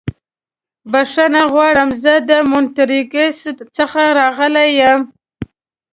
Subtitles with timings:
[0.91, 1.89] بښنه غواړم.
[2.03, 3.37] زه د مونټریکس
[3.77, 5.01] څخه راغلی یم.